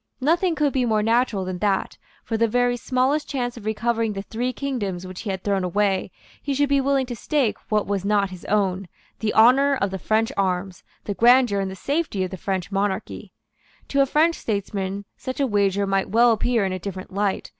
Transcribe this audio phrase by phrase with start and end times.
[0.19, 4.23] Nothing could be more natural than that, for the very smallest chance of recovering the
[4.23, 6.09] three kingdoms which he had thrown away,
[6.41, 8.87] he should be willing to stake what was not his own,
[9.19, 13.31] the honour of the French arms, the grandeur and the safety of the French monarchy.
[13.89, 17.49] To a French statesman such a wager might well appear in a different light.